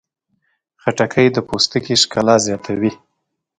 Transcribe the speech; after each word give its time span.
خټکی 0.81 1.27
د 1.35 1.37
پوستکي 1.47 1.95
ښکلا 2.01 2.35
زیاتوي. 2.47 2.91